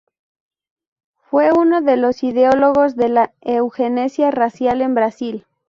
[1.29, 5.45] Fue uno de los ideólogos de la eugenesia racial en Brasil.